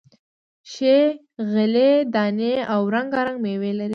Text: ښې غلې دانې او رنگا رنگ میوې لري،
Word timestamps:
ښې 0.71 0.97
غلې 1.51 1.91
دانې 2.13 2.53
او 2.73 2.81
رنگا 2.93 3.21
رنگ 3.27 3.37
میوې 3.45 3.71
لري، 3.79 3.89